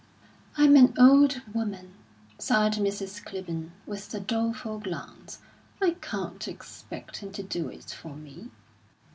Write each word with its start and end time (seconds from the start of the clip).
"I'm 0.57 0.77
an 0.77 0.95
old 0.97 1.43
woman," 1.53 1.93
sighed 2.39 2.73
Mrs. 2.73 3.23
Clibborn, 3.23 3.69
with 3.85 4.11
a 4.15 4.19
doleful 4.19 4.79
glance. 4.79 5.37
"I 5.79 5.91
can't 6.01 6.47
expect 6.47 7.17
him 7.17 7.31
to 7.33 7.43
do 7.43 7.67
it 7.69 7.91
for 7.91 8.15
me." 8.15 8.49